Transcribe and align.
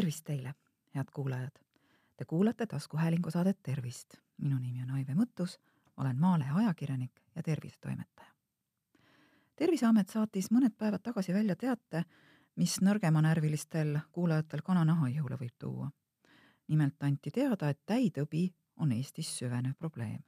tervist 0.00 0.24
teile, 0.24 0.54
head 0.94 1.10
kuulajad! 1.12 1.60
Te 2.16 2.24
kuulate 2.24 2.66
taskuhäälingu 2.66 3.30
saadet 3.30 3.58
Tervist. 3.62 4.14
minu 4.36 4.58
nimi 4.58 4.82
on 4.82 4.90
Aive 4.90 5.12
Mõttus, 5.14 5.58
olen 5.96 6.20
Maalehe 6.20 6.50
ajakirjanik 6.54 7.20
ja 7.36 7.42
tervisetoimetaja. 7.42 8.30
terviseamet 9.56 10.08
saatis 10.08 10.48
mõned 10.50 10.72
päevad 10.78 11.02
tagasi 11.02 11.34
välja 11.34 11.56
teate, 11.56 12.04
mis 12.56 12.78
nõrgemanärvilistel 12.80 13.98
kuulajatel 14.12 14.62
kananahaihule 14.64 15.36
võib 15.36 15.54
tuua. 15.58 15.90
nimelt 16.68 17.02
anti 17.02 17.30
teada, 17.30 17.68
et 17.68 17.80
täitõbi 17.86 18.54
on 18.76 18.92
Eestis 18.92 19.38
süvenev 19.38 19.74
probleem. 19.78 20.22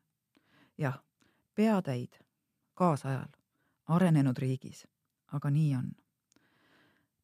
jah, 0.78 1.02
peatäid 1.54 2.20
kaasajal, 2.74 3.32
arenenud 3.88 4.38
riigis, 4.38 4.86
aga 5.32 5.50
nii 5.50 5.74
on 5.74 5.92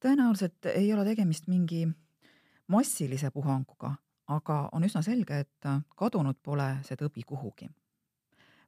tõenäoliselt 0.00 0.66
ei 0.74 0.92
ole 0.92 1.04
tegemist 1.04 1.46
mingi 1.46 1.88
massilise 2.68 3.30
puhanguga, 3.30 3.94
aga 4.28 4.68
on 4.72 4.84
üsna 4.84 5.02
selge, 5.02 5.40
et 5.40 5.68
kadunud 5.96 6.36
pole 6.42 6.68
see 6.84 6.96
tõbi 6.96 7.24
kuhugi. 7.26 7.68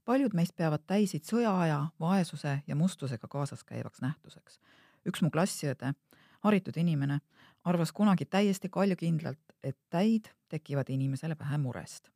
paljud 0.04 0.34
meist 0.34 0.56
peavad 0.56 0.82
täisid 0.86 1.24
sõjaaja, 1.28 1.90
vaesuse 2.00 2.62
ja 2.66 2.76
mustusega 2.76 3.28
kaasas 3.28 3.64
käivaks 3.64 4.00
nähtuseks. 4.00 4.60
üks 5.06 5.23
mu 5.23 5.30
klassiõde, 5.30 5.95
haritud 6.40 6.76
inimene, 6.76 7.20
arvas 7.64 7.92
kunagi 7.92 8.24
täiesti 8.24 8.68
kaljukindlalt, 8.68 9.52
et 9.62 9.76
täid 9.90 10.30
tekivad 10.48 10.88
inimesele 10.88 11.37
vähe 11.38 11.59
murest. 11.59 12.10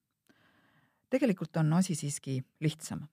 tegelikult 1.10 1.56
on 1.56 1.72
asi 1.72 1.94
siiski 1.94 2.44
lihtsam. 2.60 3.06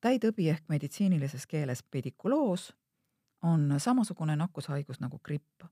täidõbi 0.00 0.48
ehk 0.50 0.68
meditsiinilises 0.68 1.46
keeles 1.46 1.82
pedikuloos 1.82 2.72
on 3.42 3.74
samasugune 3.78 4.36
nakkushaigus 4.36 5.00
nagu 5.00 5.18
gripp. 5.18 5.62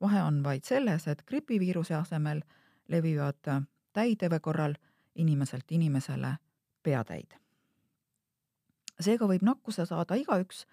Vahe 0.00 0.22
on 0.22 0.42
vaid 0.44 0.64
selles, 0.64 1.06
et 1.08 1.22
gripiviiruse 1.26 1.94
asemel 1.94 2.42
levivad 2.88 3.66
täitõve 3.92 4.40
korral 4.40 4.74
inimeselt 5.14 5.72
inimesele 5.72 6.36
peatäid. 6.82 7.34
seega 9.00 9.26
võib 9.26 9.42
nakkuse 9.42 9.86
saada 9.86 10.14
igaüks 10.14 10.66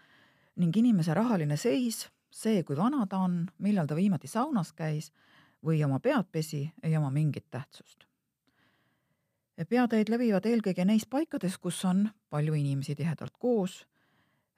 ning 0.56 0.78
inimese 0.78 1.14
rahaline 1.14 1.58
seis, 1.58 2.10
see, 2.32 2.64
kui 2.64 2.76
vana 2.78 3.06
ta 3.08 3.18
on, 3.18 3.48
millal 3.58 3.88
ta 3.88 3.96
viimati 3.96 4.28
saunas 4.28 4.74
käis 4.74 5.12
või 5.66 5.84
oma 5.86 6.00
pead 6.00 6.28
pesi, 6.32 6.72
ei 6.84 6.98
oma 6.98 7.12
mingit 7.12 7.46
tähtsust. 7.52 8.06
peatäid 9.70 10.10
levivad 10.10 10.46
eelkõige 10.46 10.86
neis 10.86 11.06
paikades, 11.06 11.58
kus 11.58 11.86
on 11.86 12.10
palju 12.30 12.54
inimesi 12.54 12.96
tihedalt 12.96 13.38
koos 13.40 13.88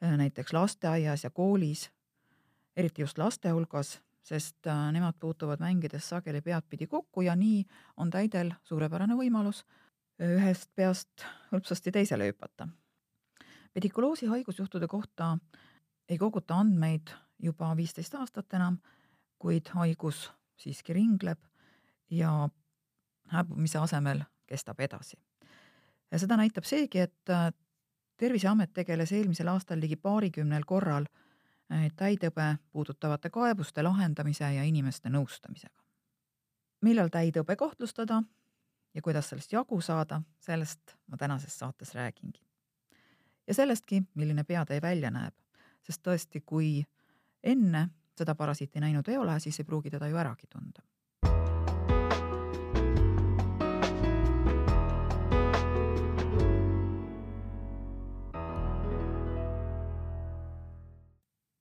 näiteks 0.01 0.53
lasteaias 0.53 1.23
ja 1.23 1.29
koolis, 1.29 1.91
eriti 2.75 3.01
just 3.01 3.17
laste 3.17 3.49
hulgas, 3.49 4.01
sest 4.29 4.67
äh, 4.67 4.91
nemad 4.93 5.17
puutuvad 5.19 5.59
mängides 5.59 6.09
sageli 6.09 6.41
peadpidi 6.41 6.87
kokku 6.87 7.21
ja 7.21 7.35
nii 7.35 7.63
on 7.97 8.11
täidel 8.13 8.51
suurepärane 8.63 9.17
võimalus 9.17 9.63
äh, 9.65 10.35
ühest 10.37 10.69
peast 10.75 11.25
hõlpsasti 11.51 11.91
teisele 11.91 12.29
hüpata. 12.29 12.67
pedikuloosi 13.73 14.29
haigusjuhtude 14.29 14.87
kohta 14.87 15.37
ei 16.09 16.17
koguta 16.17 16.59
andmeid 16.61 17.09
juba 17.39 17.75
viisteist 17.77 18.15
aastat 18.15 18.53
enam, 18.53 18.77
kuid 19.39 19.69
haigus 19.73 20.27
siiski 20.57 20.93
ringleb 20.93 21.39
ja 22.09 22.49
hääbumise 23.33 23.79
asemel 23.79 24.21
kestab 24.45 24.79
edasi. 24.79 25.17
ja 26.11 26.19
seda 26.19 26.37
näitab 26.37 26.63
seegi, 26.63 26.99
et 26.99 27.33
terviseamet 28.17 28.73
tegeles 28.73 29.11
eelmisel 29.11 29.47
aastal 29.47 29.79
ligi 29.79 29.95
paarikümnel 29.95 30.65
korral 30.65 31.05
täidõbe 31.95 32.57
puudutavate 32.71 33.29
kaebuste 33.29 33.83
lahendamise 33.83 34.53
ja 34.53 34.63
inimeste 34.63 35.09
nõustamisega. 35.09 35.83
millal 36.81 37.07
täidõbe 37.07 37.55
kahtlustada 37.55 38.23
ja 38.93 39.01
kuidas 39.01 39.29
sellest 39.29 39.53
jagu 39.53 39.81
saada, 39.81 40.21
sellest 40.39 40.95
ma 41.07 41.17
tänases 41.17 41.59
saates 41.59 41.93
räägingi. 41.95 42.41
ja 43.47 43.53
sellestki, 43.53 44.03
milline 44.13 44.43
peatäi 44.43 44.81
välja 44.81 45.11
näeb, 45.11 45.35
sest 45.81 46.01
tõesti, 46.07 46.41
kui 46.45 46.85
enne 47.43 47.89
seda 48.17 48.35
parasiiti 48.35 48.79
näinud 48.79 49.07
ei 49.07 49.17
ole, 49.17 49.39
siis 49.39 49.59
ei 49.59 49.65
pruugi 49.65 49.89
teda 49.89 50.07
ju 50.07 50.17
äragi 50.17 50.47
tunda 50.47 50.88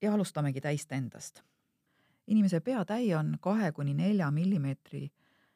ja 0.03 0.15
alustamegi 0.15 0.61
täist 0.61 0.93
endast. 0.93 1.43
inimese 2.27 2.61
peatäi 2.61 3.15
on 3.15 3.37
kahe 3.41 3.73
kuni 3.73 3.95
nelja 3.95 4.31
millimeetri 4.31 5.09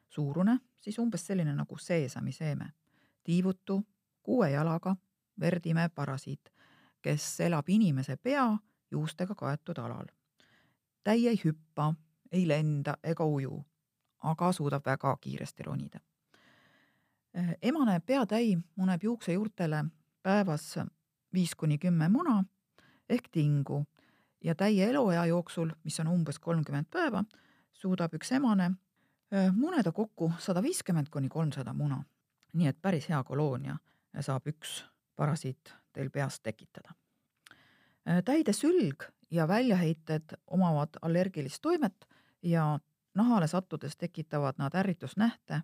suurune, 0.09 0.57
siis 0.79 0.99
umbes 0.99 1.27
selline 1.27 1.55
nagu 1.55 1.77
seesamiseeme, 1.77 2.65
tiivutu, 3.23 3.83
kuue 4.23 4.51
jalaga, 4.51 4.95
verdime 5.39 5.89
parasiit, 5.95 6.49
kes 7.01 7.39
elab 7.39 7.69
inimese 7.69 8.17
pea 8.17 8.57
juustega 8.91 9.35
kaetud 9.35 9.77
alal. 9.77 10.05
täi 11.03 11.27
ei 11.27 11.41
hüppa, 11.45 11.93
ei 12.31 12.47
lenda 12.47 12.97
ega 13.03 13.25
uju, 13.25 13.65
aga 14.23 14.51
suudab 14.51 14.85
väga 14.85 15.17
kiiresti 15.21 15.63
ronida. 15.63 15.99
emane 17.61 17.99
peatäi 17.99 18.57
muneb 18.75 19.03
juuksejuurtele 19.03 19.85
päevas 20.23 20.79
viis 21.33 21.55
kuni 21.55 21.77
kümme 21.77 22.09
muna 22.09 22.43
ehk 23.09 23.29
tingu 23.31 23.85
ja 24.43 24.55
täie 24.55 24.89
eluea 24.89 25.25
jooksul, 25.25 25.71
mis 25.83 25.99
on 25.99 26.07
umbes 26.07 26.39
kolmkümmend 26.39 26.89
päeva, 26.91 27.23
suudab 27.73 28.13
üks 28.13 28.31
emane 28.31 28.71
muneda 29.55 29.91
kokku 29.91 30.31
sada 30.39 30.61
viiskümmend 30.61 31.09
kuni 31.09 31.29
kolmsada 31.29 31.73
muna. 31.73 32.03
nii 32.53 32.67
et 32.67 32.81
päris 32.81 33.07
hea 33.09 33.23
koloonia 33.23 33.77
saab 34.21 34.47
üks 34.47 34.83
parasiit 35.15 35.73
teil 35.93 36.09
peas 36.09 36.39
tekitada. 36.39 36.93
täide 38.25 38.53
sülg 38.53 39.03
ja 39.31 39.47
väljaheited 39.47 40.37
omavad 40.47 40.89
allergilist 41.01 41.61
toimet 41.61 42.05
ja 42.41 42.79
nahale 43.15 43.47
sattudes 43.47 43.97
tekitavad 43.97 44.53
nad 44.57 44.73
ärritusnähte 44.75 45.61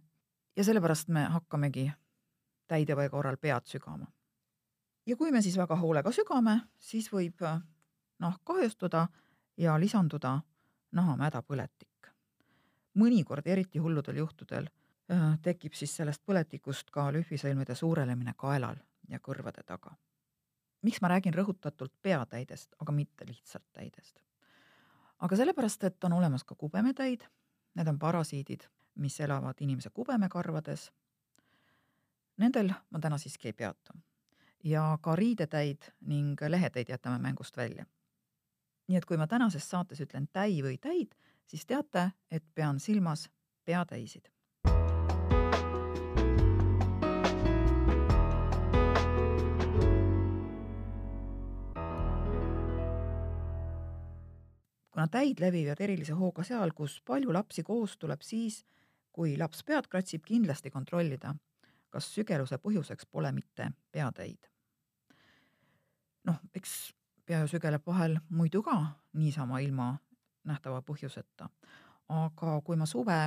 ja 0.55 0.63
sellepärast 0.63 1.07
me 1.07 1.23
hakkamegi 1.23 1.91
täidevõe 2.67 3.09
korral 3.09 3.37
pead 3.37 3.65
sügama. 3.65 4.07
ja 5.05 5.15
kui 5.15 5.31
me 5.31 5.41
siis 5.41 5.57
väga 5.57 5.75
hoolega 5.75 6.11
sügame, 6.11 6.61
siis 6.77 7.13
võib 7.13 7.41
nahk 8.19 8.41
kahjustuda 8.43 9.07
ja 9.57 9.79
lisanduda 9.79 10.39
nahamädapõletik. 10.91 11.87
mõnikord, 12.99 13.47
eriti 13.47 13.79
hulludel 13.79 14.15
juhtudel, 14.15 14.67
tekib 15.41 15.73
siis 15.73 15.95
sellest 15.95 16.21
põletikust 16.25 16.89
ka 16.91 17.11
lühvisõlmede 17.13 17.75
suurenemine 17.75 18.33
kaelal 18.37 18.75
ja 19.07 19.19
kõrvade 19.19 19.63
taga. 19.65 19.95
miks 20.81 21.01
ma 21.01 21.07
räägin 21.07 21.33
rõhutatult 21.33 21.93
peatäidest, 22.01 22.75
aga 22.79 22.91
mitte 22.91 23.25
lihtsalt 23.27 23.65
täidest? 23.73 24.19
aga 25.19 25.35
sellepärast, 25.35 25.83
et 25.83 26.03
on 26.03 26.13
olemas 26.13 26.43
ka 26.43 26.55
kubemetäid, 26.55 27.23
need 27.75 27.87
on 27.87 27.99
parasiidid, 27.99 28.63
mis 28.95 29.19
elavad 29.19 29.55
inimese 29.59 29.89
kubemekarvades. 29.89 30.91
Nendel 32.37 32.71
ma 32.89 32.99
täna 32.99 33.17
siiski 33.17 33.47
ei 33.47 33.53
peatu. 33.53 33.93
ja 34.63 34.97
ka 35.01 35.15
riidetäid 35.15 35.91
ning 36.01 36.41
lehetäid 36.47 36.89
jätame 36.89 37.17
mängust 37.17 37.57
välja 37.57 37.85
nii 38.89 38.97
et 38.97 39.05
kui 39.05 39.17
ma 39.21 39.27
tänases 39.29 39.69
saates 39.69 40.01
ütlen 40.01 40.25
täi 40.33 40.63
või 40.65 40.79
täid, 40.81 41.13
siis 41.45 41.65
teate, 41.69 42.09
et 42.31 42.43
pean 42.55 42.81
silmas 42.81 43.29
peatäisid. 43.65 44.29
kuna 54.99 55.07
täid 55.07 55.39
levivad 55.39 55.79
erilise 55.79 56.11
hooga 56.11 56.43
seal, 56.43 56.73
kus 56.75 56.97
palju 57.07 57.31
lapsi 57.31 57.63
koos, 57.63 57.93
tuleb 57.95 58.19
siis, 58.19 58.65
kui 59.15 59.37
laps 59.39 59.61
pead 59.63 59.87
kratsib, 59.87 60.25
kindlasti 60.27 60.73
kontrollida, 60.73 61.31
kas 61.87 62.09
sügeluse 62.11 62.59
põhjuseks 62.59 63.07
pole 63.07 63.31
mitte 63.31 63.69
peatäid. 63.95 64.49
noh, 66.27 66.41
eks 66.51 66.73
pea 67.29 67.45
sügeleb 67.47 67.85
vahel 67.85 68.17
muidu 68.33 68.63
ka 68.65 68.75
niisama 69.13 69.59
ilma 69.61 69.91
nähtava 70.49 70.81
põhjuseta. 70.81 71.49
aga 72.09 72.61
kui 72.65 72.77
ma 72.77 72.87
suve 72.89 73.17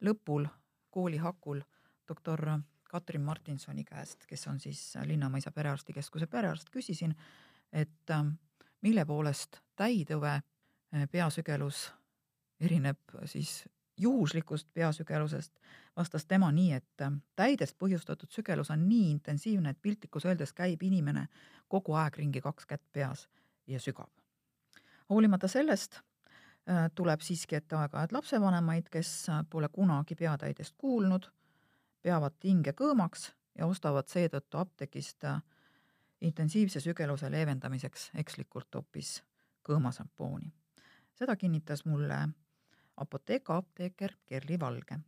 lõpul 0.00 0.46
kooli 0.90 1.18
hakul 1.20 1.60
doktor 2.08 2.40
Katrin 2.88 3.20
Martinsoni 3.20 3.84
käest, 3.84 4.24
kes 4.26 4.46
on 4.46 4.60
siis 4.60 4.80
Linnamõisa 5.04 5.52
perearstikeskuse 5.52 6.26
perearst, 6.26 6.70
küsisin, 6.70 7.12
et 7.72 8.10
ähm, 8.10 8.28
mille 8.80 9.04
poolest 9.04 9.60
täitõve 9.76 10.32
äh, 10.32 11.08
peasügelus 11.10 11.90
erineb 12.60 13.18
siis 13.24 13.66
juhuslikust 13.98 14.68
peasügelusest, 14.74 15.52
vastas 15.96 16.26
tema 16.26 16.52
nii, 16.52 16.72
et 16.72 17.02
ähm, 17.02 17.20
täidest 17.36 17.78
põhjustatud 17.78 18.30
sügelus 18.30 18.70
on 18.70 18.88
nii 18.88 19.10
intensiivne, 19.10 19.70
et 19.70 19.82
piltlikus 19.82 20.26
öeldes 20.26 20.52
käib 20.52 20.82
inimene 20.82 21.28
kogu 21.68 21.94
aeg 21.94 22.18
ringi 22.18 22.40
kaks 22.40 22.66
kätt 22.66 22.84
peas 22.92 23.28
ja 23.66 23.80
sügab. 23.80 24.10
hoolimata 25.08 25.48
sellest 25.48 26.00
Äh, 26.70 26.90
tuleb 26.94 27.22
siiski 27.22 27.54
ette 27.54 27.76
aeg-ajalt 27.78 28.10
lapsevanemaid, 28.12 28.88
kes 28.90 29.10
pole 29.50 29.68
kunagi 29.70 30.16
peatäidest 30.18 30.74
kuulnud, 30.82 31.28
peavad 32.02 32.34
hinge 32.42 32.72
kõõmaks 32.74 33.28
ja 33.54 33.68
ostavad 33.70 34.10
seetõttu 34.10 34.58
apteegist 34.58 35.28
äh, 35.30 35.36
intensiivse 36.26 36.82
sügeluse 36.82 37.30
leevendamiseks 37.30 38.08
ekslikult 38.18 38.74
hoopis 38.74 39.20
kõõmasampooni. 39.68 40.50
seda 41.14 41.36
kinnitas 41.36 41.84
mulle 41.84 42.18
apoteeka 42.96 43.56
apteeker 43.56 44.16
Kerli 44.26 44.60
Valge. 44.60 44.98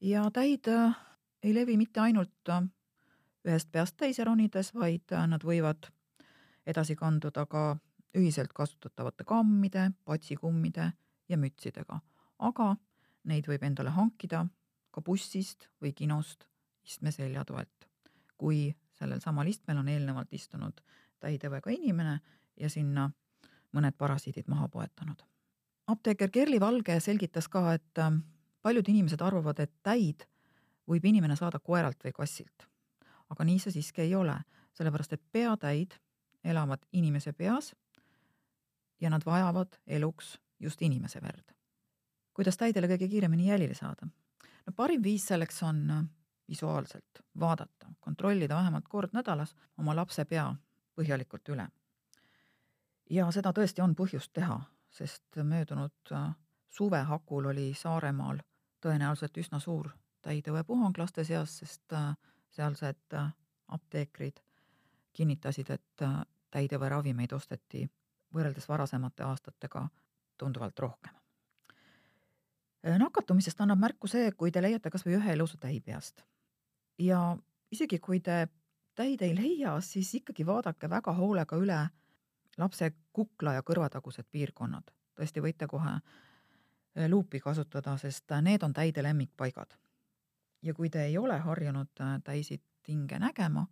ja 0.00 0.30
täid 0.30 0.68
äh, 0.68 0.96
ei 1.42 1.54
levi 1.54 1.76
mitte 1.76 2.00
ainult 2.00 2.52
ühest 3.44 3.70
peast 3.72 3.96
teise 3.96 4.24
ronides, 4.24 4.72
vaid 4.74 5.12
nad 5.28 5.44
võivad 5.44 5.90
edasi 6.66 6.96
kanduda 6.96 7.46
ka 7.46 7.76
ühiselt 8.16 8.52
kasutatavate 8.54 9.24
kammide, 9.24 9.90
patsikummide 10.04 10.92
ja 11.28 11.38
mütsidega, 11.40 12.00
aga 12.38 12.74
neid 13.24 13.48
võib 13.48 13.64
endale 13.66 13.92
hankida 13.94 14.44
ka 14.94 15.02
bussist 15.02 15.68
või 15.82 15.92
kinost 15.92 16.46
istme 16.84 17.12
selja 17.12 17.44
toelt. 17.44 17.88
kui 18.36 18.74
sellel 18.92 19.20
samal 19.22 19.46
istmel 19.46 19.78
on 19.78 19.88
eelnevalt 19.88 20.32
istunud 20.34 20.80
täidevõega 21.22 21.70
inimene 21.70 22.18
ja 22.56 22.68
sinna 22.68 23.06
mõned 23.72 23.94
parasiidid 23.98 24.48
maha 24.48 24.68
poetanud. 24.68 25.22
Apteeker 25.86 26.30
Kerli 26.30 26.60
Valge 26.60 27.00
selgitas 27.00 27.48
ka, 27.48 27.72
et 27.74 27.98
äh, 27.98 28.12
paljud 28.62 28.88
inimesed 28.88 29.20
arvavad, 29.20 29.60
et 29.60 29.72
täid 29.82 30.26
võib 30.88 31.04
inimene 31.04 31.36
saada 31.36 31.58
koeralt 31.58 32.04
või 32.04 32.12
kassilt. 32.12 32.68
aga 33.30 33.44
nii 33.44 33.58
see 33.58 33.72
siiski 33.72 34.02
ei 34.04 34.14
ole, 34.14 34.36
sellepärast 34.72 35.12
et 35.12 35.22
peatäid 35.32 35.94
elavad 36.44 36.82
inimese 36.92 37.32
peas 37.32 37.74
ja 39.00 39.10
nad 39.10 39.24
vajavad 39.26 39.78
eluks 39.86 40.38
just 40.60 40.82
inimese 40.82 41.20
verd. 41.22 41.54
kuidas 42.34 42.56
täidele 42.56 42.88
kõige 42.88 43.08
kiiremini 43.08 43.48
jälile 43.48 43.74
saada? 43.74 44.06
no 44.66 44.72
parim 44.76 45.02
viis 45.02 45.26
selleks 45.26 45.62
on 45.62 45.90
äh, 45.90 46.04
visuaalselt 46.48 47.24
vaadata, 47.40 47.86
kontrollida 48.00 48.56
vähemalt 48.56 48.88
kord 48.88 49.12
nädalas 49.12 49.54
oma 49.78 49.96
lapse 49.96 50.24
pea 50.24 50.54
põhjalikult 50.94 51.48
üle. 51.48 51.68
ja 53.10 53.30
seda 53.30 53.52
tõesti 53.52 53.82
on 53.82 53.94
põhjust 53.94 54.32
teha, 54.32 54.60
sest 54.94 55.42
möödunud 55.42 56.12
äh, 56.12 56.30
suve 56.70 57.02
hakul 57.02 57.50
oli 57.50 57.72
Saaremaal 57.74 58.38
tõenäoliselt 58.84 59.36
üsna 59.42 59.58
suur 59.58 59.90
täidõepuhang 60.22 60.98
laste 60.98 61.24
seas, 61.24 61.58
sest 61.58 61.92
äh, 61.92 62.14
sealsed 62.50 63.18
apteekrid 63.68 64.40
kinnitasid, 65.12 65.70
et 65.70 66.02
täidõeravimeid 66.50 67.32
osteti 67.32 67.84
võrreldes 68.34 68.68
varasemate 68.68 69.22
aastatega 69.22 69.88
tunduvalt 70.38 70.78
rohkem. 70.78 71.14
nakatumisest 72.98 73.60
annab 73.60 73.78
märku 73.78 74.10
see, 74.10 74.32
kui 74.32 74.50
te 74.50 74.62
leiate 74.62 74.90
kas 74.90 75.06
või 75.06 75.16
ühe 75.18 75.32
elusa 75.32 75.58
täi 75.58 75.80
peast. 75.80 76.24
ja 76.98 77.36
isegi 77.70 77.98
kui 77.98 78.20
te 78.20 78.48
täid 78.94 79.22
ei 79.22 79.34
leia, 79.34 79.80
siis 79.80 80.14
ikkagi 80.14 80.46
vaadake 80.46 80.90
väga 80.90 81.12
hoolega 81.12 81.56
üle 81.56 81.80
lapse 82.58 82.90
kukla 83.12 83.54
ja 83.54 83.62
kõrvatagused 83.62 84.26
piirkonnad. 84.30 84.90
tõesti, 85.14 85.42
võite 85.42 85.66
kohe 85.70 85.94
eh, 85.94 87.08
luupi 87.08 87.40
kasutada, 87.40 87.96
sest 87.96 88.30
need 88.42 88.62
on 88.62 88.72
täide 88.72 89.02
lemmikpaigad. 89.02 89.74
ja 90.62 90.74
kui 90.74 90.90
te 90.90 91.04
ei 91.04 91.18
ole 91.18 91.38
harjunud 91.38 92.00
eh, 92.00 92.20
täisid 92.24 92.62
hinge 92.88 93.18
nägema, 93.18 93.66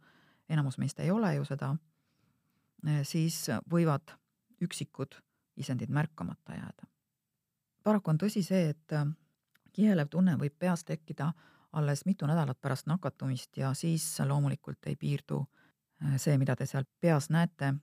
enamus 0.49 0.79
meist 0.79 1.01
ei 1.01 1.11
ole 1.11 1.35
ju 1.35 1.45
seda, 1.45 1.77
eh, 2.87 3.03
siis 3.03 3.47
võivad 3.71 4.17
üksikud 4.61 5.15
isendid 5.57 5.91
märkamata 5.91 6.55
jääda. 6.55 6.87
paraku 7.83 8.11
on 8.11 8.19
tõsi 8.19 8.43
see, 8.43 8.69
et 8.69 8.93
kihelev 9.73 10.09
tunne 10.09 10.37
võib 10.37 10.55
peas 10.59 10.85
tekkida 10.85 11.33
alles 11.73 12.05
mitu 12.05 12.27
nädalat 12.27 12.61
pärast 12.61 12.87
nakatumist 12.87 13.57
ja 13.57 13.75
siis 13.75 14.21
loomulikult 14.21 14.87
ei 14.87 14.97
piirdu 14.97 15.47
see, 16.17 16.39
mida 16.39 16.57
te 16.57 16.67
seal 16.67 16.85
peas 17.01 17.31
näete, 17.31 17.75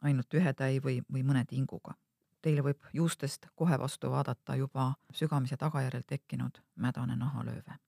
ainult 0.00 0.34
ühe 0.34 0.52
täi 0.52 0.78
või, 0.84 1.00
või 1.12 1.24
mõne 1.26 1.44
tinguga. 1.48 1.94
Teile 2.42 2.62
võib 2.62 2.86
juustest 2.94 3.48
kohe 3.54 3.78
vastu 3.78 4.10
vaadata 4.10 4.54
juba 4.56 4.92
sügamise 5.12 5.56
tagajärjel 5.56 6.06
tekkinud 6.06 6.62
mädane 6.76 7.16
nahalööve 7.16 7.78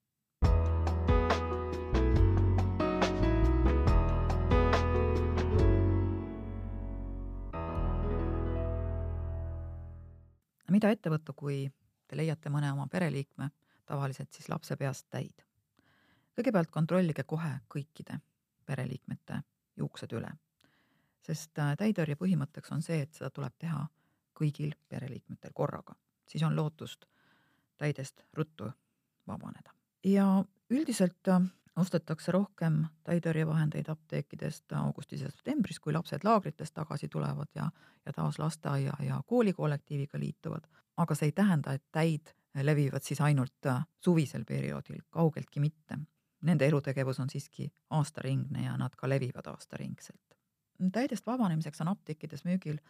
mida 10.71 10.91
ette 10.95 11.11
võtta, 11.13 11.35
kui 11.37 11.65
te 12.09 12.17
leiate 12.19 12.51
mõne 12.53 12.71
oma 12.73 12.87
pereliikme, 12.91 13.51
tavaliselt 13.87 14.33
siis 14.33 14.49
lapse 14.49 14.77
peast 14.81 15.09
täid? 15.11 15.47
kõigepealt 16.39 16.71
kontrollige 16.73 17.25
kohe 17.29 17.51
kõikide 17.69 18.15
pereliikmete 18.65 19.43
juuksed 19.77 20.13
üle, 20.17 20.31
sest 21.27 21.59
äh, 21.59 21.75
täitõrje 21.77 22.17
põhimõtteks 22.21 22.73
on 22.73 22.83
see, 22.83 23.01
et 23.05 23.15
seda 23.15 23.31
tuleb 23.31 23.55
teha 23.59 23.87
kõigil 24.41 24.75
pereliikmetel 24.89 25.53
korraga, 25.55 25.95
siis 26.27 26.43
on 26.47 26.57
lootust 26.57 27.07
täidest 27.81 28.25
ruttu 28.37 28.71
vabaneda. 29.27 29.71
ja 30.05 30.45
üldiselt 30.71 31.29
äh, 31.29 31.43
ostetakse 31.77 32.33
rohkem 32.33 32.85
täitõrjevahendeid 33.05 33.89
apteekidest 33.89 34.73
augustis 34.73 35.23
ja 35.25 35.31
septembris, 35.31 35.81
kui 35.81 35.93
lapsed 35.93 36.25
laagritest 36.25 36.75
tagasi 36.75 37.09
tulevad 37.09 37.49
ja, 37.55 37.71
ja 38.07 38.13
taas 38.13 38.39
lasteaia 38.39 38.93
ja 39.07 39.23
koolikollektiiviga 39.27 40.19
liituvad. 40.19 40.67
aga 40.97 41.15
see 41.15 41.31
ei 41.31 41.33
tähenda, 41.33 41.73
et 41.73 41.85
täid 41.93 42.35
levivad 42.55 43.03
siis 43.03 43.21
ainult 43.21 43.67
äh, 43.67 43.85
suvisel 44.05 44.45
perioodil, 44.45 45.01
kaugeltki 45.11 45.61
mitte. 45.61 45.99
Nende 46.43 46.67
elutegevus 46.67 47.21
on 47.21 47.31
siiski 47.31 47.73
aastaringne 47.91 48.65
ja 48.65 48.77
nad 48.77 48.97
ka 48.97 49.09
levivad 49.09 49.47
aastaringselt. 49.47 50.30
Täidest 50.93 51.27
vabanemiseks 51.27 51.81
on 51.81 51.89
apteekides 51.89 52.45
müügil 52.45 52.81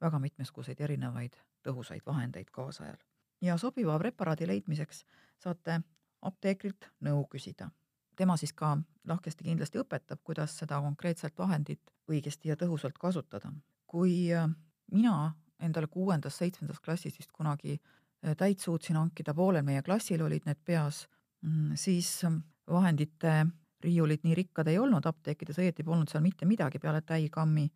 väga 0.00 0.18
mitmesuguseid 0.18 0.80
erinevaid 0.80 1.36
tõhusaid 1.66 2.02
vahendeid 2.06 2.50
kaasajal 2.50 2.96
ja 3.40 3.56
sobiva 3.58 3.98
preparaadi 3.98 4.46
leidmiseks 4.46 5.04
saate 5.38 5.80
apteekrilt 6.22 6.90
nõu 7.00 7.26
küsida 7.30 7.70
tema 8.16 8.36
siis 8.36 8.52
ka 8.52 8.76
lahkesti 9.08 9.44
kindlasti 9.44 9.80
õpetab, 9.82 10.20
kuidas 10.24 10.58
seda 10.58 10.80
konkreetset 10.82 11.38
vahendit 11.38 11.92
õigesti 12.10 12.52
ja 12.52 12.56
tõhusalt 12.56 12.98
kasutada. 13.00 13.52
kui 13.86 14.32
äh, 14.34 14.48
mina 14.90 15.34
endale 15.60 15.86
kuuendas-seitsmendas 15.86 16.80
klassis 16.80 17.18
vist 17.18 17.32
kunagi 17.32 17.76
äh, 17.78 18.36
täit 18.36 18.58
suutsin 18.58 18.96
hankida, 18.96 19.34
poolel 19.34 19.62
meie 19.62 19.82
klassil 19.82 20.22
olid 20.22 20.42
need 20.46 20.58
peas, 20.64 21.08
mm, 21.42 21.74
siis 21.74 22.24
äh, 22.24 22.32
vahendite 22.70 23.46
riiulid 23.84 24.24
nii 24.24 24.34
rikkad 24.40 24.68
ei 24.72 24.78
olnud 24.80 25.06
apteekides, 25.06 25.60
õieti 25.60 25.84
polnud 25.84 26.10
seal 26.10 26.24
mitte 26.24 26.48
midagi 26.48 26.80
peale 26.82 27.02
täikammi 27.04 27.68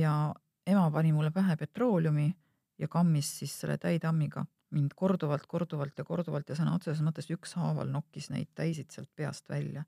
ja 0.00 0.14
ema 0.66 0.86
pani 0.90 1.12
mulle 1.12 1.30
pähe 1.34 1.56
petrooleumi 1.60 2.30
ja 2.78 2.88
kammis 2.88 3.30
siis 3.38 3.54
selle 3.60 3.78
täitammiga 3.78 4.44
mind 4.70 4.94
korduvalt, 4.96 5.46
korduvalt 5.50 5.98
ja 5.98 6.04
korduvalt 6.06 6.50
ja 6.50 6.56
sõna 6.58 6.74
otseses 6.78 7.02
mõttes 7.04 7.30
ükshaaval 7.34 7.90
nokkis 7.90 8.30
neid 8.30 8.50
täisid 8.54 8.90
sealt 8.94 9.10
peast 9.16 9.48
välja. 9.48 9.84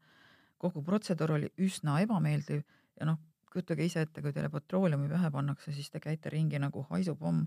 kogu 0.59 0.83
protseduur 0.83 1.33
oli 1.35 1.49
üsna 1.59 1.97
ebameeldiv 2.05 2.61
ja 3.01 3.07
noh, 3.07 3.19
kujutage 3.51 3.85
ise 3.85 4.05
ette, 4.07 4.23
kui 4.23 4.33
teile 4.33 4.49
petrooleumi 4.51 5.09
pähe 5.11 5.31
pannakse, 5.31 5.73
siis 5.73 5.91
te 5.91 6.01
käite 6.01 6.31
ringi 6.31 6.59
nagu 6.63 6.85
haisupomm 6.91 7.47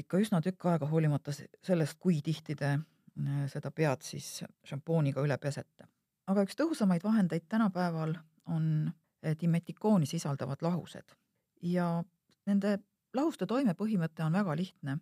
ikka 0.00 0.20
üsna 0.20 0.40
tükk 0.44 0.68
aega, 0.70 0.88
hoolimata 0.88 1.32
sellest, 1.36 1.98
kui 2.00 2.20
tihti 2.24 2.56
te 2.56 2.72
äh, 2.76 3.44
seda 3.52 3.70
pead 3.70 4.04
siis 4.04 4.42
šampooniga 4.64 5.24
üle 5.24 5.38
pesete. 5.38 5.88
Aga 6.30 6.44
üks 6.46 6.58
tõhusamaid 6.58 7.04
vahendeid 7.06 7.46
tänapäeval 7.48 8.14
on 8.50 8.66
äh, 8.88 9.36
dimetikooni 9.40 10.06
sisaldavad 10.06 10.62
lahused. 10.62 11.14
Ja 11.62 12.04
nende 12.46 12.78
lahuste 13.14 13.46
toimepõhimõte 13.46 14.24
on 14.26 14.38
väga 14.38 14.56
lihtne. 14.56 14.98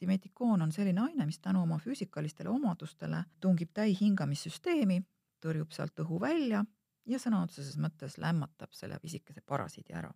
Dimetikoon 0.00 0.62
on 0.62 0.72
selline 0.72 1.00
aine, 1.00 1.26
mis 1.26 1.38
tänu 1.38 1.62
oma 1.62 1.78
füüsikalistele 1.78 2.50
omadustele 2.50 3.24
tungib 3.40 3.70
täi 3.74 3.92
hingamissüsteemi, 4.00 5.02
tõrjub 5.42 5.70
sealt 5.74 6.00
õhu 6.02 6.18
välja 6.20 6.64
ja 7.06 7.18
sõna 7.22 7.42
otseses 7.44 7.76
mõttes 7.78 8.18
lämmatab 8.18 8.74
selle 8.74 8.98
pisikese 9.02 9.42
parasiidi 9.46 9.94
ära. 9.94 10.12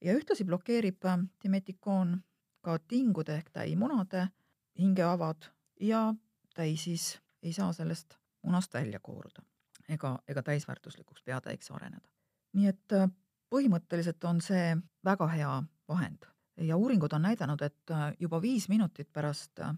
ja 0.00 0.12
ühtlasi 0.12 0.44
blokeerib 0.44 1.04
äh, 1.04 1.18
dimetikoon 1.42 2.18
ka 2.62 2.78
tingude 2.78 3.36
ehk 3.36 3.50
täimunade 3.52 4.28
hingeavad 4.78 5.50
ja 5.80 6.14
täi 6.54 6.76
siis 6.76 7.18
ei 7.42 7.52
saa 7.52 7.72
sellest 7.72 8.18
munast 8.42 8.74
välja 8.74 9.00
kooruda 9.00 9.42
ega, 9.88 10.18
ega 10.28 10.42
täisväärtuslikuks 10.42 11.22
peatäiks 11.22 11.70
areneda. 11.70 12.08
nii 12.52 12.68
et 12.70 12.92
äh, 12.92 13.08
põhimõtteliselt 13.50 14.24
on 14.24 14.40
see 14.40 14.76
väga 15.04 15.26
hea 15.28 15.62
vahend 15.88 16.26
ja 16.56 16.76
uuringud 16.76 17.12
on 17.12 17.22
näidanud, 17.22 17.62
et 17.62 17.90
äh, 17.90 18.12
juba 18.20 18.42
viis 18.42 18.68
minutit 18.68 19.12
pärast 19.12 19.60
äh, 19.60 19.74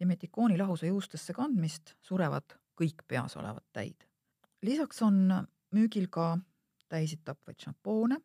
dimetikooni 0.00 0.58
lahuse 0.58 0.86
juustesse 0.86 1.32
kandmist 1.32 1.94
surevad 2.00 2.56
kõik 2.80 3.04
peas 3.08 3.36
olevad 3.36 3.64
täid. 3.72 4.08
lisaks 4.62 5.02
on 5.02 5.46
müügil 5.72 6.08
ka 6.10 6.38
täisid 6.88 7.22
tapvaid 7.24 7.58
šampoone, 7.58 8.18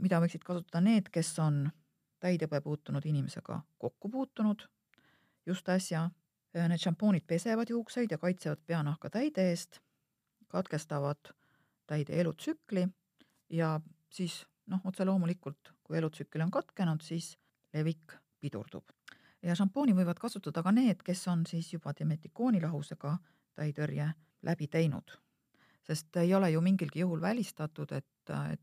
mida 0.00 0.20
võiksid 0.22 0.44
kasutada 0.46 0.80
need, 0.80 1.08
kes 1.10 1.32
on 1.42 1.64
täidõbe 2.22 2.60
puutunud 2.62 3.06
inimesega 3.06 3.60
kokku 3.78 4.08
puutunud 4.08 4.62
just 5.46 5.68
äsja. 5.68 6.10
Need 6.54 6.80
šampoonid 6.80 7.26
pesevad 7.26 7.70
juukseid 7.70 8.10
ja 8.10 8.18
kaitsevad 8.18 8.62
peanahka 8.66 9.10
täide 9.12 9.50
eest, 9.50 9.80
katkestavad 10.48 11.32
täide 11.86 12.20
elutsükli 12.20 12.86
ja 13.50 13.80
siis 14.10 14.44
noh, 14.66 14.80
otse 14.84 15.04
loomulikult, 15.04 15.72
kui 15.82 15.98
elutsükkel 15.98 16.42
on 16.42 16.50
katkenud, 16.50 17.02
siis 17.02 17.36
levik 17.74 18.16
pidurdub. 18.40 18.84
ja 19.42 19.54
šampooni 19.54 19.94
võivad 19.94 20.18
kasutada 20.18 20.62
ka 20.62 20.72
need, 20.72 21.02
kes 21.06 21.26
on 21.28 21.44
siis 21.46 21.72
juba 21.72 21.92
dimetikooni 21.98 22.60
lahusega 22.60 23.16
täitõrje 23.54 24.08
läbi 24.42 24.68
teinud. 24.68 25.18
sest 25.82 26.16
ei 26.16 26.34
ole 26.34 26.50
ju 26.50 26.60
mingilgi 26.60 27.00
juhul 27.00 27.20
välistatud, 27.20 27.92
et, 27.92 28.30
et 28.52 28.62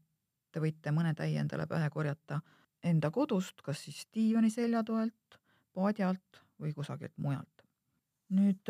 te 0.52 0.60
võite 0.60 0.92
mõne 0.92 1.14
täie 1.16 1.40
endale 1.40 1.68
pähe 1.68 1.90
korjata 1.90 2.42
enda 2.84 3.12
kodust, 3.12 3.62
kas 3.62 3.84
siis 3.86 4.08
diivani 4.14 4.50
seljatoelt, 4.50 5.40
paadi 5.74 6.04
alt 6.04 6.44
või 6.60 6.74
kusagilt 6.74 7.18
mujalt. 7.18 7.64
nüüd 8.30 8.70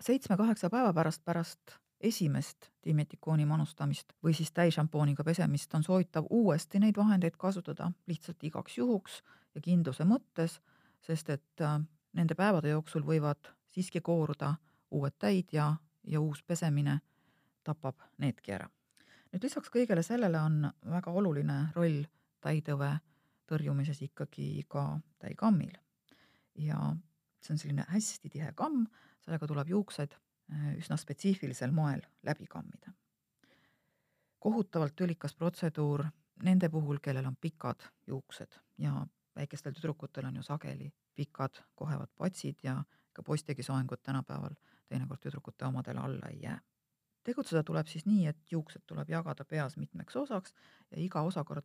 seitsme-kaheksa 0.00 0.70
päeva 0.70 0.92
pärast, 0.94 1.24
pärast 1.24 1.76
esimest 2.00 2.70
dimetikooni 2.84 3.46
manustamist 3.46 4.12
või 4.24 4.34
siis 4.36 4.52
täisšampooniga 4.52 5.24
pesemist 5.24 5.74
on 5.74 5.84
soovitav 5.84 6.26
uuesti 6.30 6.80
neid 6.80 6.96
vahendeid 6.96 7.36
kasutada 7.38 7.90
lihtsalt 8.06 8.44
igaks 8.44 8.78
juhuks 8.78 9.22
ja 9.54 9.60
kindluse 9.60 10.04
mõttes, 10.04 10.60
sest 11.00 11.30
et 11.30 11.64
nende 12.12 12.34
päevade 12.34 12.68
jooksul 12.68 13.04
võivad 13.06 13.52
siiski 13.72 14.00
kooruda 14.00 14.54
uued 14.90 15.16
täid 15.18 15.52
ja, 15.52 15.74
ja 16.04 16.20
uus 16.20 16.42
pesemine 16.42 17.00
tapab 17.64 17.96
needki 18.18 18.52
ära. 18.52 18.68
nüüd 19.32 19.42
lisaks 19.42 19.72
kõigele 19.72 20.02
sellele 20.02 20.40
on 20.40 20.70
väga 20.84 21.10
oluline 21.10 21.58
roll 21.74 22.04
täitõve 22.40 22.92
tõrjumises 23.48 24.02
ikkagi 24.02 24.64
ka 24.68 25.00
täikammil. 25.18 25.72
ja 26.54 26.94
see 27.40 27.54
on 27.54 27.58
selline 27.58 27.84
hästi 27.88 28.28
tihe 28.30 28.52
kamm, 28.52 28.86
sellega 29.24 29.46
tuleb 29.46 29.68
juuksed 29.68 30.14
Äh, 30.14 30.25
üsna 30.76 30.96
spetsiifilisel 30.96 31.72
moel 31.72 32.00
läbi 32.22 32.46
kammida. 32.46 32.92
kohutavalt 34.38 34.96
tülikas 34.96 35.34
protseduur 35.34 36.04
nende 36.42 36.68
puhul, 36.68 36.98
kellel 37.02 37.26
on 37.26 37.36
pikad 37.40 37.80
juuksed 38.06 38.58
ja 38.78 39.06
väikestel 39.36 39.72
tüdrukutel 39.72 40.24
on 40.24 40.36
ju 40.36 40.42
sageli 40.42 40.92
pikad 41.14 41.62
kohevad 41.74 42.08
patsid 42.16 42.58
ja 42.62 42.84
ka 43.12 43.22
poistegi 43.22 43.62
soengud 43.62 44.02
tänapäeval 44.02 44.54
teinekord 44.88 45.20
tüdrukute 45.20 45.64
omadele 45.64 46.00
alla 46.00 46.28
ei 46.28 46.40
jää. 46.42 46.60
tegutseda 47.24 47.62
tuleb 47.62 47.86
siis 47.86 48.06
nii, 48.06 48.26
et 48.26 48.52
juuksed 48.52 48.82
tuleb 48.86 49.08
jagada 49.10 49.44
peas 49.44 49.76
mitmeks 49.76 50.16
osaks 50.16 50.54
ja 50.90 51.00
iga 51.02 51.22
osakord, 51.22 51.64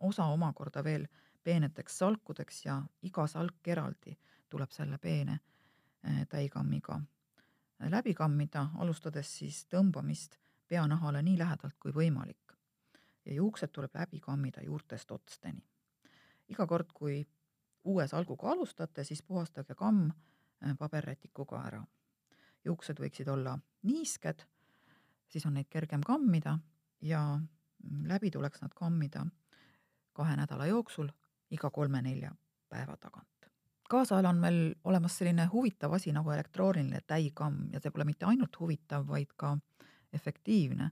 osa 0.00 0.24
omakorda 0.24 0.84
veel 0.84 1.06
peeneteks 1.44 1.98
salkudeks 1.98 2.66
ja 2.66 2.82
iga 3.02 3.26
salk 3.26 3.68
eraldi 3.68 4.18
tuleb 4.48 4.70
selle 4.70 4.98
peene 4.98 5.32
äh, 5.32 6.26
täikammiga 6.28 7.00
läbi 7.90 8.14
kammida, 8.14 8.68
alustades 8.78 9.38
siis 9.38 9.66
tõmbamist 9.66 10.38
peanahale 10.68 11.22
nii 11.22 11.38
lähedalt 11.38 11.78
kui 11.80 11.92
võimalik. 11.92 12.38
ja 13.24 13.34
juuksed 13.34 13.70
tuleb 13.72 13.94
läbi 13.94 14.20
kammida 14.20 14.62
juurtest 14.62 15.10
otsteni. 15.10 15.62
iga 16.48 16.66
kord, 16.66 16.92
kui 16.92 17.26
uue 17.84 18.06
salguga 18.08 18.50
alustate, 18.50 19.04
siis 19.04 19.22
puhastage 19.22 19.74
kamm 19.74 20.10
äh, 20.10 20.76
paberrätikuga 20.78 21.62
ära. 21.66 21.84
juuksed 22.64 23.00
võiksid 23.00 23.28
olla 23.28 23.58
niisked, 23.82 24.46
siis 25.28 25.46
on 25.46 25.54
neid 25.54 25.68
kergem 25.68 26.00
kammida 26.00 26.58
ja 27.00 27.38
mm, 27.38 28.06
läbi 28.08 28.30
tuleks 28.30 28.62
nad 28.62 28.74
kammida 28.74 29.26
kahe 30.12 30.36
nädala 30.36 30.66
jooksul 30.66 31.08
iga 31.50 31.70
kolme-nelja 31.70 32.34
päeva 32.68 32.96
tagant 32.96 33.41
kaasajal 33.92 34.26
on 34.30 34.40
meil 34.40 34.58
olemas 34.88 35.18
selline 35.18 35.44
huvitav 35.52 35.92
asi 35.92 36.12
nagu 36.16 36.30
elektrooniline 36.32 37.02
täikamm 37.06 37.68
ja 37.72 37.80
see 37.82 37.92
pole 37.92 38.06
mitte 38.08 38.24
ainult 38.28 38.56
huvitav, 38.60 39.04
vaid 39.08 39.34
ka 39.36 39.56
efektiivne. 40.12 40.90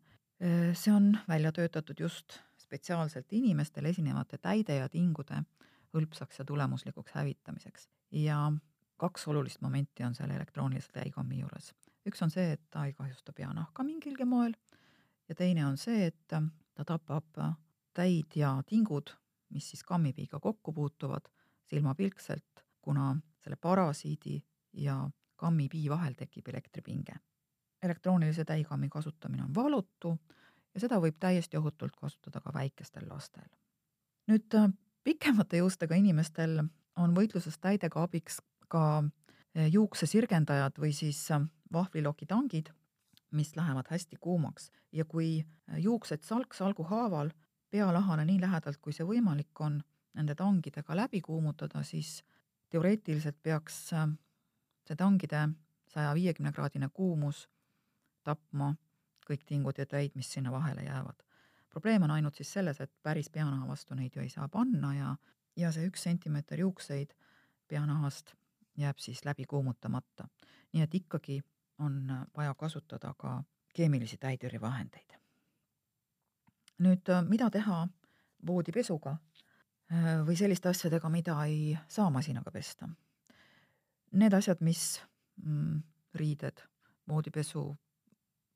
see 0.74 0.92
on 0.92 1.12
välja 1.28 1.52
töötatud 1.52 2.00
just 2.00 2.38
spetsiaalselt 2.56 3.32
inimestel 3.36 3.84
esinevate 3.84 4.38
täide 4.38 4.76
ja 4.76 4.88
tingude 4.88 5.42
hõlpsaks 5.94 6.40
ja 6.40 6.44
tulemuslikuks 6.48 7.12
hävitamiseks 7.12 7.88
ja 8.24 8.52
kaks 8.96 9.28
olulist 9.28 9.60
momenti 9.60 10.04
on 10.04 10.14
selle 10.14 10.36
elektroonilise 10.36 10.92
täikammi 10.92 11.40
juures. 11.40 11.74
üks 12.08 12.22
on 12.22 12.30
see, 12.30 12.52
et 12.52 12.62
ta 12.70 12.84
ei 12.84 12.92
kahjusta 12.92 13.32
peanahka 13.32 13.84
mingilgi 13.84 14.24
moel 14.24 14.54
ja 15.28 15.34
teine 15.34 15.66
on 15.66 15.76
see, 15.76 16.06
et 16.06 16.26
ta 16.28 16.84
tapab 16.86 17.44
täid 17.94 18.36
ja 18.36 18.58
tingud, 18.66 19.12
mis 19.50 19.70
siis 19.70 19.84
kammipiiga 19.84 20.40
kokku 20.40 20.72
puutuvad, 20.72 21.28
silmapilkselt 21.68 22.69
kuna 22.82 23.16
selle 23.38 23.56
parasiidi 23.56 24.40
ja 24.72 25.10
kammipii 25.36 25.88
vahel 25.90 26.14
tekib 26.14 26.48
elektripinge. 26.48 27.14
elektroonilise 27.82 28.44
täikammi 28.44 28.88
kasutamine 28.88 29.42
on 29.42 29.54
valutu 29.54 30.18
ja 30.74 30.80
seda 30.80 30.98
võib 31.00 31.16
täiesti 31.20 31.56
ohutult 31.56 31.96
kasutada 31.96 32.40
ka 32.40 32.52
väikestel 32.54 33.08
lastel. 33.08 33.48
nüüd 34.30 34.54
äh, 34.54 34.68
pikemate 35.04 35.56
juustega 35.56 35.94
inimestel 35.94 36.60
on 36.96 37.16
võitluses 37.16 37.58
täidega 37.58 38.02
abiks 38.02 38.40
ka 38.68 39.02
äh, 39.02 39.66
juuksesirgendajad 39.72 40.78
või 40.78 40.92
siis 40.92 41.30
äh, 41.30 41.40
vahvlilokitangid, 41.72 42.70
mis 43.30 43.56
lähevad 43.56 43.86
hästi 43.90 44.16
kuumaks 44.20 44.70
ja 44.92 45.04
kui 45.04 45.44
juuksed 45.78 46.22
salk 46.26 46.54
salgu 46.54 46.82
haaval 46.84 47.30
pealahale 47.70 48.24
nii 48.24 48.40
lähedalt, 48.40 48.80
kui 48.82 48.92
see 48.92 49.06
võimalik 49.06 49.60
on, 49.60 49.80
nende 50.14 50.34
tangidega 50.34 50.96
läbi 50.96 51.20
kuumutada, 51.22 51.82
siis 51.86 52.24
teoreetiliselt 52.70 53.42
peaks 53.42 53.92
äh, 53.92 54.08
see 54.86 54.96
tangide 54.96 55.48
saja 55.90 56.14
viiekümne 56.14 56.52
kraadine 56.52 56.88
kuumus 56.88 57.48
tapma 58.24 58.74
kõik 59.26 59.44
tingud 59.46 59.78
ja 59.78 59.86
täid, 59.86 60.14
mis 60.14 60.32
sinna 60.32 60.52
vahele 60.52 60.82
jäävad. 60.82 61.22
probleem 61.70 62.02
on 62.02 62.10
ainult 62.10 62.34
siis 62.34 62.52
selles, 62.52 62.80
et 62.80 62.92
päris 63.02 63.30
peanaha 63.30 63.68
vastu 63.68 63.94
neid 63.94 64.16
ju 64.16 64.22
ei 64.22 64.28
saa 64.28 64.48
panna 64.48 64.94
ja, 64.94 65.16
ja 65.56 65.72
see 65.72 65.86
üks 65.86 66.02
sentimeeter 66.02 66.60
juukseid 66.60 67.14
peanahast 67.68 68.34
jääb 68.76 68.98
siis 68.98 69.24
läbi 69.24 69.44
kuumutamata. 69.44 70.28
nii 70.72 70.82
et 70.82 70.94
ikkagi 70.94 71.40
on 71.78 72.26
vaja 72.36 72.54
kasutada 72.54 73.14
ka 73.18 73.42
keemilisi 73.74 74.16
täitõrjevahendeid. 74.16 75.18
nüüd, 76.78 77.08
äh, 77.08 77.24
mida 77.28 77.50
teha 77.50 77.88
voodipesuga 78.46 79.16
või 80.26 80.36
selliste 80.38 80.70
asjadega, 80.70 81.08
mida 81.10 81.34
ei 81.50 81.74
saa 81.88 82.10
masinaga 82.14 82.50
pesta. 82.54 82.88
Need 84.12 84.34
asjad, 84.34 84.60
mis 84.62 85.00
mm, 85.42 85.80
riided, 86.14 86.62
voodipesu, 87.08 87.64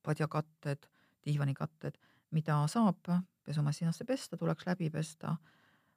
padjakatted, 0.03 0.87
diivanikatted, 1.27 1.99
mida 2.31 2.61
saab 2.71 3.11
pesumasinasse 3.45 4.05
pesta, 4.05 4.37
tuleks 4.37 4.67
läbi 4.67 4.91
pesta 4.91 5.37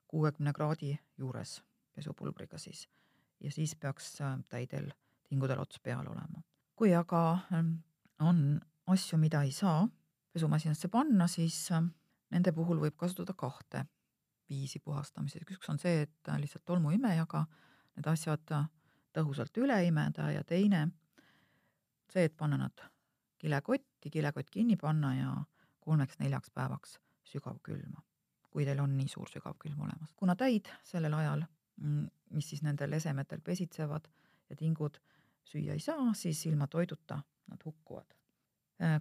kuuekümne 0.07 0.53
kraadi 0.53 0.95
juures 1.17 1.61
pesupulbriga 1.95 2.57
siis 2.57 2.87
ja 3.39 3.51
siis 3.51 3.75
peaks 3.75 4.21
äh, 4.21 4.37
täidel 4.49 4.91
tingudel 5.29 5.59
ots 5.59 5.79
peal 5.83 6.07
olema. 6.07 6.41
kui 6.75 6.93
aga 6.95 7.39
ähm, 7.53 7.73
on 8.19 8.61
asju, 8.87 9.17
mida 9.17 9.41
ei 9.43 9.51
saa 9.51 9.87
pesumasinasse 10.33 10.87
panna, 10.87 11.27
siis 11.27 11.71
äh, 11.71 11.83
nende 12.31 12.51
puhul 12.51 12.79
võib 12.79 12.97
kasutada 12.97 13.33
kahte 13.33 13.85
viisi 14.49 14.79
puhastamiseks, 14.79 15.57
üks 15.57 15.69
on 15.69 15.79
see, 15.79 16.05
et 16.07 16.31
lihtsalt 16.39 16.65
tolmuimejaga 16.65 17.45
need 17.97 18.07
asjad 18.07 18.53
tõhusalt 19.15 19.57
üle 19.61 19.77
imeda 19.87 20.31
ja 20.31 20.43
teine 20.47 20.87
see, 22.11 22.27
et 22.27 22.37
panna 22.37 22.59
nad 22.61 22.85
kilekotti, 23.37 24.09
kilekott 24.09 24.49
kinni 24.49 24.77
panna 24.77 25.13
ja 25.15 25.33
kolmeks-neljaks 25.85 26.51
päevaks 26.55 26.97
sügavkülma, 27.27 28.01
kui 28.51 28.65
teil 28.65 28.79
on 28.83 28.95
nii 28.97 29.07
suur 29.11 29.29
sügavkülm 29.31 29.81
olemas. 29.81 30.13
kuna 30.15 30.35
täid 30.35 30.69
sellel 30.83 31.13
ajal, 31.13 31.43
mm, 31.81 32.07
mis 32.35 32.49
siis 32.49 32.63
nendel 32.63 32.93
esemetel 32.93 33.41
pesitsevad 33.41 34.07
ja 34.49 34.55
tingud 34.55 34.99
süüa 35.47 35.75
ei 35.75 35.79
saa, 35.79 36.13
siis 36.13 36.45
ilma 36.45 36.67
toiduta 36.67 37.21
nad 37.47 37.65
hukkuvad. 37.65 38.13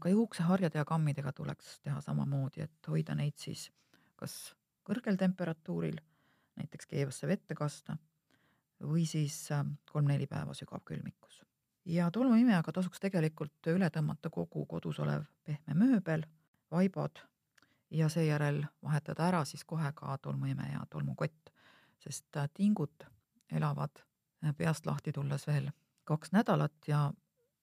ka 0.00 0.08
juukseharjade 0.08 0.78
ja 0.78 0.84
kammidega 0.84 1.32
tuleks 1.32 1.80
teha 1.84 2.00
samamoodi, 2.00 2.62
et 2.64 2.88
hoida 2.88 3.14
neid 3.14 3.36
siis 3.36 3.70
kas 4.16 4.56
kõrgel 4.86 5.18
temperatuuril, 5.18 5.98
näiteks 6.56 6.86
keevasse 6.86 7.28
vette 7.28 7.54
kasta 7.54 7.96
või 8.82 9.06
siis 9.08 9.36
äh, 9.52 9.64
kolm-neli 9.90 10.26
päeva 10.26 10.54
sügavkülmikus. 10.54 11.42
ja 11.84 12.10
tolmuimejaga 12.10 12.72
tasuks 12.72 13.00
tegelikult 13.00 13.66
üle 13.72 13.88
tõmmata 13.90 14.30
kogu 14.30 14.66
kodus 14.66 14.98
olev 15.00 15.24
pehme 15.44 15.74
mööbel, 15.74 16.26
vaibad 16.70 17.22
ja 17.90 18.08
seejärel 18.08 18.64
vahetada 18.82 19.28
ära 19.28 19.44
siis 19.44 19.64
kohe 19.64 19.92
ka 19.94 20.18
tolmuimeja 20.18 20.86
tolmukott, 20.90 21.52
sest 21.98 22.36
äh, 22.36 22.48
tingud 22.54 23.06
elavad 23.50 24.02
äh, 24.44 24.54
peast 24.56 24.86
lahti 24.86 25.12
tulles 25.12 25.46
veel 25.46 25.70
kaks 26.04 26.32
nädalat 26.32 26.88
ja, 26.88 27.12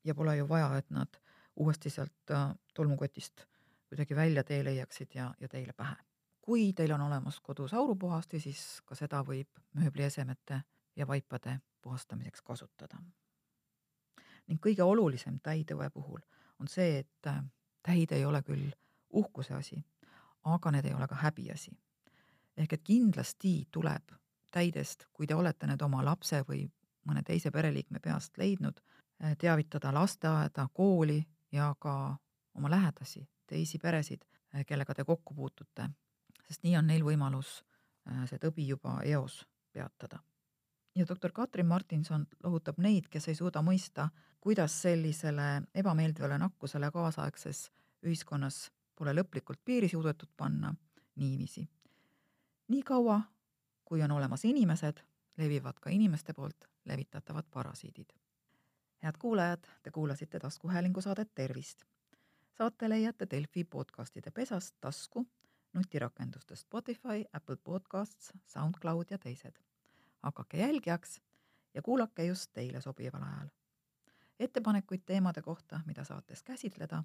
ja 0.04 0.16
pole 0.16 0.38
ju 0.38 0.50
vaja, 0.50 0.78
et 0.78 0.90
nad 0.90 1.20
uuesti 1.56 1.90
sealt 1.90 2.34
tolmukotist 2.74 3.46
kuidagi 3.90 4.16
välja 4.16 4.44
tee 4.44 4.64
leiaksid 4.64 5.16
ja, 5.16 5.34
ja 5.40 5.48
teile 5.48 5.74
pähe 5.74 5.96
kui 6.44 6.74
teil 6.74 6.92
on 6.92 7.02
olemas 7.02 7.40
kodus 7.40 7.74
aurupuhasti, 7.74 8.40
siis 8.40 8.82
ka 8.86 8.96
seda 9.00 9.22
võib 9.24 9.48
mööbliesemete 9.80 10.62
ja 10.96 11.08
vaipade 11.08 11.60
puhastamiseks 11.82 12.42
kasutada. 12.42 12.98
ning 14.48 14.60
kõige 14.60 14.84
olulisem 14.84 15.40
täitõve 15.40 15.90
puhul 15.90 16.20
on 16.60 16.68
see, 16.68 17.00
et 17.00 17.28
äh, 17.28 17.44
täid 17.84 18.12
ei 18.12 18.26
ole 18.26 18.42
küll 18.42 18.72
uhkuse 19.10 19.54
asi, 19.54 19.86
aga 20.44 20.72
need 20.72 20.86
ei 20.86 20.94
ole 20.94 21.08
ka 21.08 21.16
häbiasi. 21.16 21.72
ehk 22.58 22.74
et 22.74 22.84
kindlasti 22.84 23.68
tuleb 23.72 24.12
täidest, 24.52 25.08
kui 25.14 25.28
te 25.28 25.36
olete 25.36 25.68
need 25.68 25.82
oma 25.82 26.06
lapse 26.06 26.44
või 26.50 26.68
mõne 27.08 27.24
teise 27.24 27.52
pereliikme 27.52 28.00
peast 28.00 28.38
leidnud, 28.38 28.80
äh, 29.24 29.38
teavitada 29.38 29.94
lasteaeda, 29.94 30.68
kooli 30.74 31.24
ja 31.52 31.76
ka 31.80 32.18
oma 32.54 32.70
lähedasi, 32.70 33.30
teisi 33.48 33.80
peresid, 33.80 34.26
äh, 34.56 34.66
kellega 34.66 34.94
te 34.94 35.04
kokku 35.04 35.34
puutute, 35.34 35.90
sest 36.48 36.64
nii 36.64 36.78
on 36.78 36.88
neil 36.88 37.04
võimalus 37.04 37.62
see 38.28 38.40
tõbi 38.40 38.68
juba 38.68 39.00
eos 39.04 39.48
peatada. 39.74 40.20
ja 40.96 41.06
doktor 41.10 41.32
Katrin 41.32 41.66
Martinson 41.66 42.28
lohutab 42.44 42.78
neid, 42.78 43.08
kes 43.10 43.28
ei 43.28 43.36
suuda 43.36 43.62
mõista, 43.62 44.10
kuidas 44.42 44.82
sellisele 44.82 45.64
ebameeldivale 45.76 46.38
nakkusele 46.38 46.92
kaasaegses 46.92 47.72
ühiskonnas 48.04 48.72
pole 48.96 49.14
lõplikult 49.14 49.62
piiri 49.66 49.90
suudetud 49.90 50.30
panna 50.38 50.74
niiviisi. 51.16 51.70
niikaua, 52.68 53.22
kui 53.86 54.02
on 54.02 54.12
olemas 54.12 54.46
inimesed, 54.46 55.02
levivad 55.38 55.80
ka 55.80 55.90
inimeste 55.90 56.34
poolt 56.34 56.70
levitatavad 56.86 57.46
parasiidid. 57.52 58.14
head 59.04 59.18
kuulajad, 59.20 59.64
te 59.84 59.92
kuulasite 59.92 60.40
taskuhäälingu 60.40 61.02
saadet 61.02 61.32
Tervist. 61.36 61.84
saate 62.58 62.90
leiate 62.90 63.28
Delfi 63.32 63.64
podcastide 63.64 64.32
pesast 64.32 64.76
tasku, 64.82 65.28
nutirakendustest 65.74 66.62
Spotify, 66.62 67.26
Apple 67.34 67.58
Podcasts, 67.64 68.34
SoundCloud 68.46 69.06
ja 69.10 69.18
teised. 69.18 69.60
hakake 70.24 70.58
jälgijaks 70.58 71.22
ja 71.74 71.82
kuulake 71.82 72.26
just 72.26 72.54
teile 72.54 72.82
sobival 72.82 73.24
ajal 73.24 73.50
ettepanekuid 74.40 75.02
teemade 75.06 75.42
kohta, 75.42 75.80
mida 75.86 76.04
saates 76.04 76.44
käsitleda, 76.44 77.04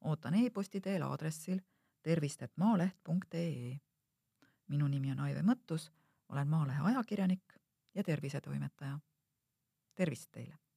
ootan 0.00 0.34
e-posti 0.34 0.80
teel 0.80 1.02
aadressil 1.02 1.60
tervist.maaleht.ee. 2.02 3.78
minu 4.68 4.88
nimi 4.88 5.12
on 5.12 5.20
Aive 5.20 5.42
Mõttus, 5.42 5.90
olen 6.28 6.48
Maalehe 6.48 6.82
ajakirjanik 6.82 7.54
ja 7.94 8.02
tervisetoimetaja. 8.02 8.98
tervist 9.94 10.30
teile! 10.32 10.69